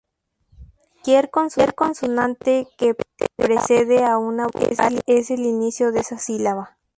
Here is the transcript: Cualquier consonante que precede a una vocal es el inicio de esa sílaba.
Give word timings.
Cualquier 1.05 1.75
consonante 1.75 2.67
que 2.75 2.95
precede 3.37 4.03
a 4.03 4.17
una 4.17 4.47
vocal 4.47 5.03
es 5.05 5.29
el 5.29 5.41
inicio 5.41 5.91
de 5.91 5.99
esa 5.99 6.17
sílaba. 6.17 6.79